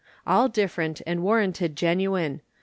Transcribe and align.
All 0.25 0.49
different 0.49 1.03
and 1.05 1.21
warranted 1.21 1.75
genuine. 1.75 2.41